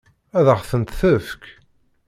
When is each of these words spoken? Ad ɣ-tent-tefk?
Ad 0.37 0.47
ɣ-tent-tefk? 0.57 1.43